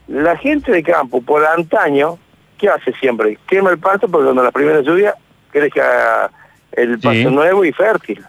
la 0.08 0.36
gente 0.36 0.70
de 0.70 0.82
campo 0.82 1.20
por 1.20 1.44
antaño, 1.44 2.18
¿qué 2.58 2.68
hace 2.68 2.92
siempre? 2.94 3.38
Quema 3.48 3.70
el 3.70 3.78
pasto 3.78 4.08
porque 4.08 4.24
cuando 4.24 4.44
la 4.44 4.50
primera 4.50 4.80
lluvia 4.80 5.14
crezca 5.50 6.30
el 6.72 6.98
pasto 6.98 7.30
nuevo 7.30 7.64
y 7.64 7.72
fértil. 7.72 8.24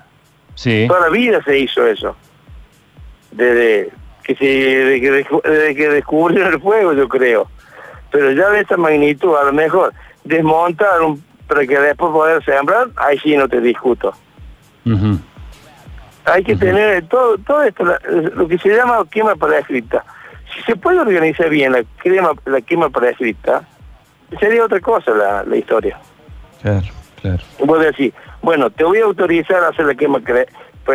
Sí. 0.56 0.86
Toda 0.88 1.02
la 1.02 1.10
vida 1.10 1.44
se 1.44 1.58
hizo 1.60 1.86
eso. 1.86 2.16
Desde 3.32 3.92
que 4.24 4.36
se 4.36 4.46
desde 4.46 5.76
que 5.76 5.90
descubrieron 5.90 6.54
el 6.54 6.62
fuego, 6.62 6.94
yo 6.94 7.08
creo. 7.08 7.48
Pero 8.12 8.32
ya 8.32 8.50
de 8.50 8.62
esta 8.62 8.78
magnitud, 8.78 9.36
a 9.36 9.46
lo 9.46 9.54
mejor 9.54 9.94
desmontar 10.24 11.02
un, 11.02 11.24
para 11.48 11.66
que 11.66 11.78
después 11.80 12.12
poder 12.12 12.44
sembrar, 12.44 12.90
ahí 12.96 13.18
sí 13.20 13.36
no 13.36 13.48
te 13.48 13.60
discuto. 13.60 14.14
Hay 16.26 16.44
que 16.44 16.56
tener 16.56 17.08
todo, 17.08 17.38
todo 17.40 17.64
esto, 17.64 17.84
lo 17.84 18.48
que 18.48 18.58
se 18.58 18.70
llama 18.70 19.04
quema 19.12 19.36
para 19.36 19.60
escrita. 19.60 20.04
Si 20.54 20.62
se 20.64 20.76
puede 20.76 21.00
organizar 21.00 21.50
bien 21.50 21.74
la 21.74 21.84
quema, 22.02 22.32
la 22.46 22.62
quema 22.62 22.90
para 22.90 23.10
escrita, 23.10 23.64
sería 24.40 24.66
otra 24.66 24.80
cosa 24.80 25.12
la, 25.12 25.44
la 25.44 25.58
historia. 25.58 25.98
Claro, 26.62 26.88
claro. 27.22 27.44
Vos 27.60 27.80
decir 27.80 28.14
bueno, 28.44 28.70
te 28.70 28.84
voy 28.84 29.00
a 29.00 29.06
autorizar 29.06 29.64
a 29.64 29.70
hacer 29.70 29.86
la 29.86 29.96
quema 29.96 30.22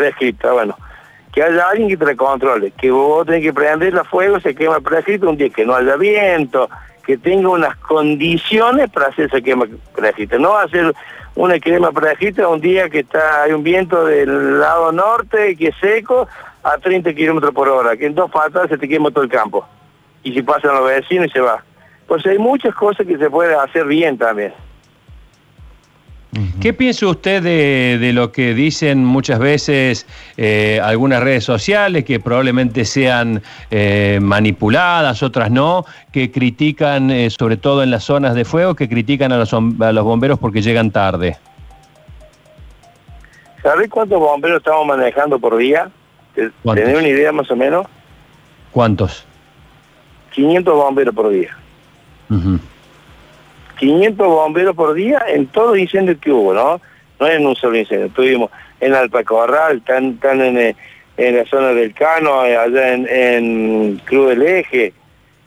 escrita, 0.06 0.52
bueno, 0.52 0.76
que 1.38 1.44
haya 1.44 1.68
alguien 1.68 1.88
que 1.88 1.96
te 1.96 2.16
controle, 2.16 2.72
que 2.72 2.90
vos 2.90 3.24
tenés 3.24 3.42
que 3.42 3.52
prender 3.52 3.94
la 3.94 4.02
fuego, 4.02 4.40
se 4.40 4.56
quema 4.56 4.78
escrita 4.98 5.28
un 5.28 5.36
día 5.36 5.48
que 5.50 5.64
no 5.64 5.76
haya 5.76 5.94
viento, 5.94 6.68
que 7.06 7.16
tenga 7.16 7.50
unas 7.50 7.76
condiciones 7.76 8.90
para 8.90 9.06
hacer 9.06 9.26
esa 9.26 9.40
quema 9.40 9.66
escrita. 10.02 10.36
No 10.36 10.58
hacer 10.58 10.92
una 11.36 11.60
crema 11.60 11.92
prejita 11.92 12.48
un 12.48 12.60
día 12.60 12.90
que 12.90 13.00
está 13.00 13.44
hay 13.44 13.52
un 13.52 13.62
viento 13.62 14.04
del 14.04 14.58
lado 14.58 14.90
norte 14.90 15.54
que 15.54 15.68
es 15.68 15.76
seco 15.80 16.26
a 16.64 16.76
30 16.76 17.14
kilómetros 17.14 17.54
por 17.54 17.68
hora, 17.68 17.96
que 17.96 18.06
en 18.06 18.16
dos 18.16 18.32
patas 18.32 18.68
se 18.68 18.76
te 18.76 18.88
quema 18.88 19.12
todo 19.12 19.22
el 19.22 19.30
campo. 19.30 19.64
Y 20.24 20.32
si 20.32 20.42
pasan 20.42 20.74
los 20.74 20.88
vecinos 20.88 21.28
y 21.28 21.30
se 21.30 21.40
va. 21.40 21.62
Pues 22.08 22.26
hay 22.26 22.38
muchas 22.38 22.74
cosas 22.74 23.06
que 23.06 23.16
se 23.16 23.30
pueden 23.30 23.60
hacer 23.60 23.84
bien 23.84 24.18
también. 24.18 24.52
¿Qué 26.60 26.74
piensa 26.74 27.06
usted 27.06 27.42
de, 27.42 28.12
lo 28.12 28.32
que 28.32 28.52
dicen 28.52 29.04
muchas 29.04 29.38
veces 29.38 30.06
eh, 30.36 30.80
algunas 30.82 31.22
redes 31.22 31.44
sociales, 31.44 32.04
que 32.04 32.20
probablemente 32.20 32.84
sean 32.84 33.42
eh, 33.70 34.18
manipuladas, 34.20 35.22
otras 35.22 35.50
no, 35.50 35.84
que 36.12 36.30
critican, 36.30 37.10
eh, 37.10 37.30
sobre 37.30 37.56
todo 37.56 37.82
en 37.82 37.90
las 37.90 38.04
zonas 38.04 38.34
de 38.34 38.44
fuego, 38.44 38.74
que 38.74 38.88
critican 38.88 39.32
a 39.32 39.38
los, 39.38 39.52
a 39.54 39.92
los 39.92 40.04
bomberos 40.04 40.38
porque 40.38 40.60
llegan 40.60 40.90
tarde? 40.90 41.38
¿Sabés 43.62 43.88
cuántos 43.88 44.20
bomberos 44.20 44.58
estamos 44.58 44.86
manejando 44.86 45.38
por 45.38 45.56
día? 45.56 45.90
¿Tenés 46.34 46.98
una 46.98 47.08
idea 47.08 47.32
más 47.32 47.50
o 47.50 47.56
menos? 47.56 47.86
¿Cuántos? 48.70 49.24
500 50.32 50.74
bomberos 50.74 51.14
por 51.14 51.30
día. 51.30 51.56
500 53.78 54.26
bomberos 54.26 54.76
por 54.76 54.94
día 54.94 55.22
en 55.28 55.46
todos 55.46 55.70
los 55.70 55.78
incendios 55.78 56.18
que 56.18 56.30
hubo, 56.30 56.52
¿no? 56.52 56.80
No 57.18 57.26
en 57.26 57.46
un 57.46 57.56
solo 57.56 57.78
incendio. 57.78 58.06
Estuvimos 58.06 58.50
en 58.80 58.94
Alpacorral, 58.94 59.78
están, 59.78 60.10
están 60.10 60.40
en, 60.40 60.76
en, 61.16 61.36
la 61.36 61.44
zona 61.46 61.68
del 61.68 61.94
Cano, 61.94 62.40
allá 62.40 62.92
en, 62.92 63.08
en 63.08 64.00
Cruz 64.04 64.30
del 64.30 64.42
Eje, 64.42 64.92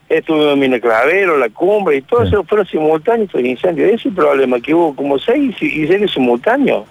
estuvimos 0.09 0.53
en 0.53 0.59
Minaclavero, 0.59 1.37
La 1.37 1.49
Cumbre, 1.49 1.97
y 1.97 2.01
todo 2.01 2.23
eso 2.23 2.43
fueron 2.43 2.67
simultáneos 2.67 3.33
los 3.33 3.43
incendios. 3.43 3.87
Ese 3.87 3.95
es 3.95 4.05
el 4.07 4.13
problema, 4.13 4.59
que 4.59 4.73
hubo 4.73 4.95
como 4.95 5.17
seis 5.17 5.55
incendios 5.61 6.11
simultáneos. 6.11 6.83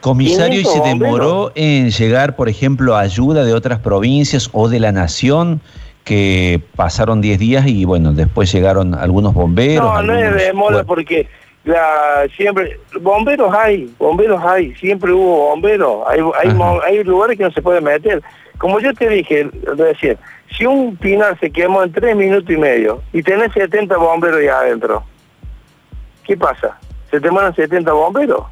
Comisario, 0.00 0.60
¿y 0.60 0.64
se 0.64 0.80
demoró 0.80 1.52
en 1.54 1.90
llegar, 1.90 2.36
por 2.36 2.48
ejemplo, 2.48 2.96
ayuda 2.96 3.44
de 3.44 3.54
otras 3.54 3.80
provincias 3.80 4.48
o 4.52 4.68
de 4.68 4.78
la 4.78 4.92
nación? 4.92 5.60
Que 6.06 6.60
pasaron 6.76 7.20
10 7.20 7.38
días 7.40 7.66
y 7.66 7.84
bueno, 7.84 8.12
después 8.12 8.52
llegaron 8.52 8.94
algunos 8.94 9.34
bomberos. 9.34 9.84
No, 9.84 10.02
no 10.02 10.16
es 10.16 10.34
de 10.36 10.52
moda 10.52 10.84
porque 10.84 11.28
la, 11.64 12.28
siempre, 12.36 12.78
bomberos 13.00 13.52
hay, 13.52 13.92
bomberos 13.98 14.40
hay, 14.44 14.72
siempre 14.76 15.12
hubo 15.12 15.48
bomberos, 15.48 16.04
hay, 16.06 16.20
hay, 16.20 16.56
hay, 16.84 17.02
lugares 17.02 17.36
que 17.36 17.42
no 17.42 17.50
se 17.50 17.60
puede 17.60 17.80
meter. 17.80 18.22
Como 18.58 18.78
yo 18.78 18.94
te 18.94 19.08
dije, 19.08 19.50
decir, 19.76 20.16
si 20.56 20.64
un 20.64 20.96
pinar 20.96 21.36
se 21.40 21.50
quemó 21.50 21.82
en 21.82 21.90
3 21.90 22.14
minutos 22.14 22.48
y 22.50 22.56
medio 22.56 23.02
y 23.12 23.20
tenés 23.24 23.52
70 23.52 23.96
bomberos 23.96 24.38
ahí 24.38 24.46
adentro, 24.46 25.02
¿qué 26.22 26.36
pasa? 26.36 26.78
¿Se 27.10 27.20
te 27.20 27.32
mueren 27.32 27.52
70 27.52 27.92
bomberos? 27.92 28.44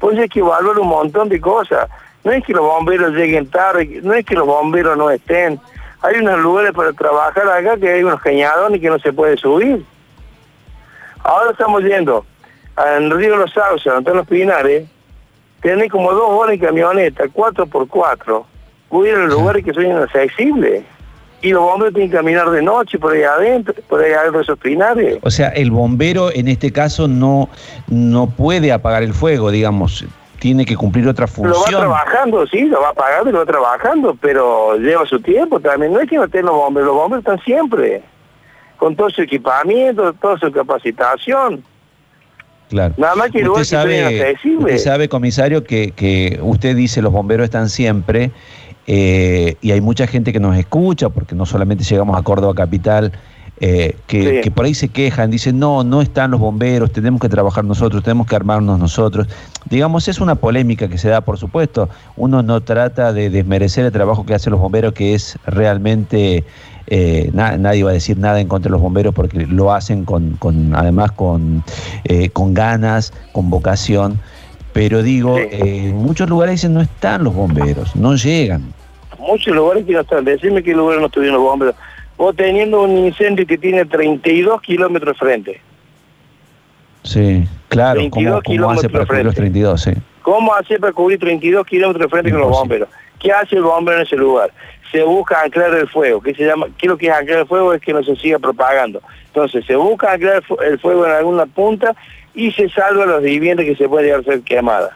Pues 0.00 0.18
hay 0.18 0.28
que 0.30 0.40
evaluar 0.40 0.78
un 0.78 0.88
montón 0.88 1.28
de 1.28 1.38
cosas. 1.38 1.86
No 2.24 2.32
es 2.32 2.42
que 2.44 2.54
los 2.54 2.62
bomberos 2.62 3.12
lleguen 3.12 3.46
tarde, 3.50 4.00
no 4.02 4.14
es 4.14 4.24
que 4.24 4.34
los 4.34 4.46
bomberos 4.46 4.96
no 4.96 5.10
estén, 5.10 5.60
hay 6.04 6.20
unos 6.20 6.38
lugares 6.40 6.72
para 6.72 6.92
trabajar 6.92 7.48
acá 7.48 7.78
que 7.78 7.88
hay 7.88 8.04
unos 8.04 8.20
cañadones 8.20 8.78
que 8.78 8.90
no 8.90 8.98
se 8.98 9.10
puede 9.10 9.38
subir. 9.38 9.82
Ahora 11.22 11.52
estamos 11.52 11.82
yendo 11.82 12.26
en 12.76 13.10
Río 13.10 13.36
Los 13.36 13.52
Sauces, 13.52 13.86
donde 13.86 14.00
están 14.00 14.16
los 14.18 14.26
Pinares, 14.26 14.86
tienen 15.62 15.88
como 15.88 16.12
dos 16.12 16.28
horas 16.28 16.54
en 16.54 16.60
camioneta, 16.60 17.24
cuatro 17.32 17.64
por 17.64 17.88
cuatro, 17.88 18.44
huir 18.90 19.14
en 19.14 19.28
lugares 19.28 19.64
que 19.64 19.72
son 19.72 19.86
inaccesibles. 19.86 20.84
Y 21.40 21.50
los 21.52 21.62
bomberos 21.62 21.94
tienen 21.94 22.10
que 22.10 22.16
caminar 22.18 22.50
de 22.50 22.60
noche 22.60 22.98
por 22.98 23.14
ahí 23.14 23.22
adentro, 23.22 23.74
por 23.88 24.02
ahí 24.02 24.12
adentro 24.12 24.40
de 24.40 24.42
esos 24.42 24.58
pinares. 24.58 25.18
O 25.22 25.30
sea, 25.30 25.48
el 25.48 25.70
bombero 25.70 26.30
en 26.30 26.48
este 26.48 26.70
caso 26.70 27.08
no, 27.08 27.48
no 27.88 28.28
puede 28.28 28.72
apagar 28.72 29.02
el 29.02 29.14
fuego, 29.14 29.50
digamos 29.50 30.04
tiene 30.44 30.66
que 30.66 30.76
cumplir 30.76 31.08
otra 31.08 31.26
función. 31.26 31.54
Lo 31.54 31.88
va 31.88 32.04
trabajando, 32.04 32.46
sí, 32.46 32.64
lo 32.66 32.82
va 32.82 32.92
pagando 32.92 33.30
y 33.30 33.32
lo 33.32 33.38
va 33.38 33.46
trabajando, 33.46 34.14
pero 34.20 34.76
lleva 34.76 35.06
su 35.06 35.18
tiempo 35.18 35.58
también. 35.58 35.94
No 35.94 36.00
es 36.00 36.10
que 36.10 36.16
no 36.16 36.24
estén 36.24 36.44
los 36.44 36.54
bomberos, 36.54 36.88
los 36.88 36.96
bomberos 36.96 37.22
están 37.24 37.42
siempre, 37.46 38.02
con 38.76 38.94
todo 38.94 39.08
su 39.08 39.22
equipamiento, 39.22 40.12
toda 40.12 40.38
su 40.38 40.52
capacitación. 40.52 41.64
Claro. 42.68 42.92
Nada 42.98 43.14
más 43.14 43.30
que 43.30 43.48
usted 43.48 43.64
sabe, 43.64 44.36
usted 44.58 44.76
sabe, 44.76 45.08
comisario, 45.08 45.64
que, 45.64 45.92
que 45.92 46.38
usted 46.42 46.76
dice 46.76 47.00
los 47.00 47.10
bomberos 47.14 47.44
están 47.44 47.70
siempre 47.70 48.30
eh, 48.86 49.56
y 49.62 49.70
hay 49.70 49.80
mucha 49.80 50.06
gente 50.06 50.30
que 50.30 50.40
nos 50.40 50.58
escucha, 50.58 51.08
porque 51.08 51.34
no 51.34 51.46
solamente 51.46 51.84
llegamos 51.84 52.18
a 52.18 52.22
Córdoba 52.22 52.54
Capital, 52.54 53.12
eh, 53.60 53.96
que, 54.08 54.50
por 54.52 54.64
ahí 54.64 54.74
se 54.74 54.88
quejan, 54.88 55.30
dicen, 55.30 55.58
no, 55.58 55.84
no 55.84 56.02
están 56.02 56.32
los 56.32 56.40
bomberos, 56.40 56.92
tenemos 56.92 57.20
que 57.20 57.28
trabajar 57.28 57.64
nosotros, 57.64 58.02
tenemos 58.02 58.26
que 58.26 58.34
armarnos 58.34 58.78
nosotros. 58.78 59.28
Digamos, 59.70 60.08
es 60.08 60.20
una 60.20 60.34
polémica 60.34 60.88
que 60.88 60.98
se 60.98 61.08
da, 61.08 61.20
por 61.20 61.38
supuesto. 61.38 61.88
Uno 62.16 62.42
no 62.42 62.60
trata 62.62 63.12
de 63.12 63.30
desmerecer 63.30 63.84
el 63.84 63.92
trabajo 63.92 64.26
que 64.26 64.34
hacen 64.34 64.50
los 64.50 64.60
bomberos, 64.60 64.92
que 64.92 65.14
es 65.14 65.38
realmente, 65.46 66.44
eh, 66.88 67.30
nadie 67.32 67.84
va 67.84 67.90
a 67.90 67.94
decir 67.94 68.18
nada 68.18 68.40
en 68.40 68.48
contra 68.48 68.68
de 68.68 68.72
los 68.72 68.80
bomberos 68.80 69.14
porque 69.14 69.46
lo 69.46 69.72
hacen 69.72 70.04
con, 70.04 70.32
con 70.36 70.74
además 70.74 71.12
con, 71.12 71.62
eh, 72.04 72.30
con 72.30 72.54
ganas, 72.54 73.12
con 73.32 73.50
vocación. 73.50 74.18
Pero 74.72 75.04
digo, 75.04 75.38
en 75.38 75.94
muchos 75.94 76.28
lugares 76.28 76.54
dicen 76.56 76.74
no 76.74 76.80
están 76.80 77.22
los 77.22 77.32
bomberos, 77.32 77.94
no 77.94 78.16
llegan. 78.16 78.74
Muchos 79.20 79.54
lugares 79.54 79.86
que 79.86 79.92
no 79.92 80.00
están, 80.00 80.24
decime 80.24 80.64
qué 80.64 80.74
lugares 80.74 81.00
no 81.00 81.06
estuvieron 81.06 81.36
los 81.36 81.44
bomberos 81.44 81.76
vos 82.16 82.34
teniendo 82.36 82.82
un 82.82 82.96
incendio 82.98 83.46
que 83.46 83.58
tiene 83.58 83.84
32 83.84 84.60
kilómetros 84.62 85.18
frente. 85.18 85.60
Sí, 87.02 87.46
claro, 87.68 88.00
¿cómo, 88.10 88.40
cómo 88.42 88.70
hace 88.70 88.88
para 88.88 89.04
cubrir 89.04 89.24
los 89.26 89.34
32? 89.34 89.82
Sí. 89.82 89.92
¿Cómo 90.22 90.54
hace 90.54 90.78
para 90.78 90.92
cubrir 90.92 91.18
32 91.18 91.66
kilómetros 91.66 92.10
frente 92.10 92.30
con 92.30 92.40
los 92.40 92.50
bomberos? 92.50 92.88
¿Qué 93.20 93.30
hace 93.30 93.56
el 93.56 93.62
bombero 93.62 93.98
en 93.98 94.06
ese 94.06 94.16
lugar? 94.16 94.50
Se 94.90 95.02
busca 95.02 95.42
anclar 95.42 95.74
el 95.74 95.88
fuego. 95.88 96.22
¿Qué 96.22 96.34
se 96.34 96.46
llama? 96.46 96.66
¿Qué 96.78 96.86
es 96.86 96.90
lo 96.90 96.96
que 96.96 97.08
es 97.08 97.12
anclar 97.12 97.40
el 97.40 97.46
fuego? 97.46 97.74
Es 97.74 97.82
que 97.82 97.92
no 97.92 98.02
se 98.02 98.16
siga 98.16 98.38
propagando. 98.38 99.02
Entonces, 99.26 99.66
se 99.66 99.76
busca 99.76 100.12
anclar 100.12 100.42
el 100.64 100.78
fuego 100.78 101.06
en 101.06 101.12
alguna 101.12 101.46
punta 101.46 101.94
y 102.34 102.52
se 102.52 102.68
salva 102.70 103.04
las 103.04 103.22
viviendas 103.22 103.66
que 103.66 103.76
se 103.76 103.88
pueden 103.88 104.06
llegar 104.06 104.20
a 104.20 104.24
ser 104.24 104.40
quemadas. 104.42 104.92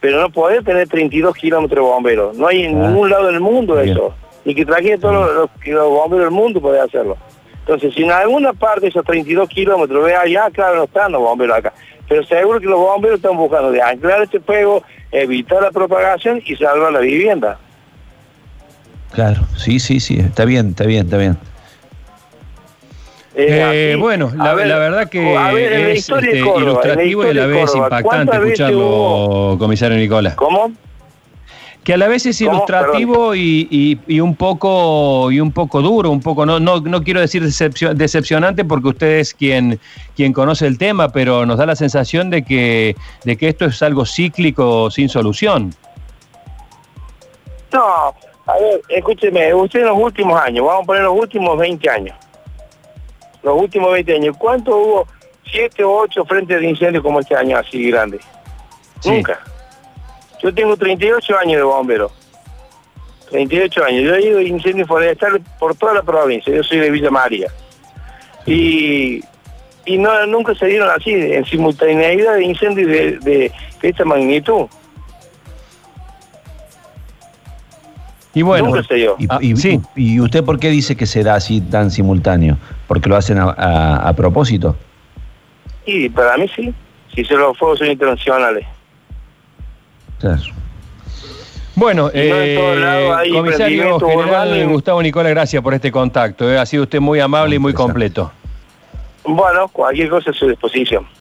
Pero 0.00 0.20
no 0.20 0.30
puede 0.30 0.62
tener 0.62 0.88
32 0.88 1.34
kilómetros 1.34 1.84
de 1.84 1.90
bomberos. 1.90 2.36
No 2.36 2.46
hay 2.46 2.64
en 2.64 2.80
ah, 2.80 2.88
ningún 2.88 3.10
lado 3.10 3.26
del 3.26 3.40
mundo 3.40 3.80
eso 3.80 4.14
y 4.44 4.54
que 4.54 4.64
traje 4.64 4.98
todos 4.98 5.14
los, 5.14 5.50
los, 5.66 5.88
bomberos 5.88 6.26
del 6.26 6.30
mundo 6.30 6.60
puede 6.60 6.80
hacerlo. 6.80 7.16
Entonces, 7.60 7.94
si 7.94 8.02
en 8.02 8.10
alguna 8.10 8.52
parte 8.52 8.82
de 8.82 8.88
esos 8.88 9.04
32 9.04 9.48
kilómetros 9.48 10.04
ve 10.04 10.14
allá, 10.14 10.50
claro, 10.52 10.76
no 10.76 10.84
están 10.84 11.12
los 11.12 11.20
bomberos 11.20 11.58
acá. 11.58 11.72
Pero 12.08 12.24
seguro 12.24 12.58
que 12.58 12.66
los 12.66 12.78
bomberos 12.78 13.18
están 13.18 13.36
buscando 13.36 13.70
de 13.70 13.80
anclar 13.80 14.22
este 14.22 14.40
fuego, 14.40 14.82
evitar 15.12 15.62
la 15.62 15.70
propagación 15.70 16.42
y 16.44 16.56
salvar 16.56 16.92
la 16.92 17.00
vivienda. 17.00 17.58
Claro, 19.12 19.42
sí, 19.56 19.78
sí, 19.78 20.00
sí, 20.00 20.18
está 20.18 20.44
bien, 20.44 20.70
está 20.70 20.84
bien, 20.86 21.04
está 21.04 21.16
bien. 21.16 21.36
Eh, 23.34 23.96
bueno, 23.98 24.32
la, 24.36 24.54
verdad 24.54 25.08
que 25.08 25.34
es 25.92 26.08
este, 26.10 26.38
ilustrativo 26.38 27.24
y 27.24 27.28
a 27.28 27.34
la 27.34 27.46
vez 27.46 27.74
impactante 27.74 28.36
escucharlo, 28.36 29.56
comisario 29.58 29.96
Nicolás. 29.96 30.34
¿Cómo? 30.34 30.72
Que 31.90 31.94
a 31.94 31.96
la 31.96 32.06
vez 32.06 32.24
es 32.24 32.40
ilustrativo 32.40 33.34
y, 33.34 33.98
un 34.20 34.36
poco 34.36 35.28
y 35.32 35.40
un 35.40 35.50
poco 35.50 35.82
duro, 35.82 36.12
un 36.12 36.20
poco 36.20 36.46
no 36.46 36.60
no, 36.60 36.78
no 36.78 37.02
quiero 37.02 37.18
decir 37.18 37.42
decepcionante 37.42 38.64
porque 38.64 38.88
usted 38.90 39.18
es 39.18 39.34
quien 39.34 39.80
quien 40.14 40.32
conoce 40.32 40.68
el 40.68 40.78
tema, 40.78 41.08
pero 41.08 41.44
nos 41.46 41.58
da 41.58 41.66
la 41.66 41.74
sensación 41.74 42.30
de 42.30 42.44
que 42.44 42.94
de 43.24 43.36
que 43.36 43.48
esto 43.48 43.64
es 43.64 43.82
algo 43.82 44.06
cíclico 44.06 44.88
sin 44.92 45.08
solución. 45.08 45.74
No, 47.72 48.14
a 48.46 48.58
ver, 48.60 48.82
escúcheme, 48.88 49.52
usted 49.52 49.80
en 49.80 49.86
los 49.86 49.98
últimos 49.98 50.40
años, 50.40 50.64
vamos 50.64 50.84
a 50.84 50.86
poner 50.86 51.02
los 51.02 51.18
últimos 51.18 51.58
20 51.58 51.90
años. 51.90 52.16
Los 53.42 53.60
últimos 53.60 53.90
20 53.90 54.14
años, 54.14 54.36
¿cuánto 54.38 54.76
hubo 54.76 55.08
siete 55.50 55.82
o 55.82 55.92
ocho 55.92 56.24
frentes 56.24 56.60
de 56.60 56.68
incendio 56.68 57.02
como 57.02 57.18
este 57.18 57.34
año 57.34 57.56
así 57.56 57.90
grande? 57.90 58.20
Nunca. 59.04 59.40
Yo 60.42 60.54
tengo 60.54 60.76
38 60.76 61.38
años 61.38 61.56
de 61.56 61.62
bombero. 61.62 62.10
38 63.30 63.84
años. 63.84 64.02
Yo 64.02 64.14
he 64.14 64.26
ido 64.26 64.38
a 64.38 64.42
incendios 64.42 64.88
forestales 64.88 65.42
por 65.58 65.74
toda 65.74 65.94
la 65.94 66.02
provincia. 66.02 66.54
Yo 66.54 66.62
soy 66.62 66.78
de 66.78 66.90
Villa 66.90 67.10
María. 67.10 67.48
Y, 68.46 69.20
y 69.86 69.98
no 69.98 70.26
nunca 70.26 70.54
se 70.54 70.66
dieron 70.66 70.90
así, 70.90 71.12
en 71.12 71.44
simultaneidad 71.44 72.34
de 72.34 72.44
incendios 72.44 72.88
de, 73.22 73.52
esta 73.82 74.04
magnitud. 74.04 74.66
Y 78.32 78.42
bueno, 78.42 78.66
Nunca 78.66 78.84
se 78.84 78.94
dio. 78.94 79.16
Ah, 79.28 79.40
y, 79.42 80.20
usted 80.20 80.44
por 80.44 80.60
qué 80.60 80.70
dice 80.70 80.96
que 80.96 81.06
será 81.06 81.34
así 81.34 81.60
tan 81.60 81.90
simultáneo? 81.90 82.58
¿Porque 82.86 83.08
lo 83.08 83.16
hacen 83.16 83.38
a, 83.40 84.12
propósito? 84.16 84.76
Sí, 85.84 86.08
para 86.08 86.36
mí 86.36 86.48
sí. 86.54 86.72
Si 87.14 87.24
se 87.24 87.34
los 87.34 87.58
fuegos 87.58 87.80
son 87.80 87.88
internacionales. 87.88 88.64
Bueno, 91.74 92.10
eh, 92.12 93.30
comisario 93.32 93.98
general 94.00 94.68
Gustavo 94.68 95.02
Nicola, 95.02 95.30
gracias 95.30 95.62
por 95.62 95.72
este 95.72 95.90
contacto. 95.90 96.50
Eh. 96.50 96.58
Ha 96.58 96.66
sido 96.66 96.82
usted 96.82 97.00
muy 97.00 97.20
amable 97.20 97.56
y 97.56 97.58
muy 97.58 97.72
completo. 97.72 98.30
Bueno, 99.24 99.68
cualquier 99.68 100.08
cosa 100.08 100.30
a 100.30 100.34
su 100.34 100.48
disposición. 100.48 101.06